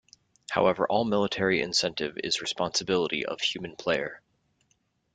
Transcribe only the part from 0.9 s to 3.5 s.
military incentive is responsibility of